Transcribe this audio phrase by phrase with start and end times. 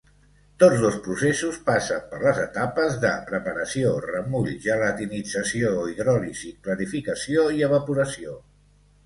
[0.61, 8.37] Tots dos processos passen per les etapes de: preparació, remull, gelatinització, hidròlisi, clarificació i evaporació.